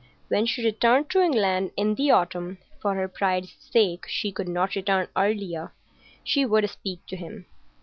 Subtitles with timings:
[0.29, 5.09] When she returned to England in the autumn—for her pride's sake she could not return
[5.15, 7.45] earlier—she would speak to him.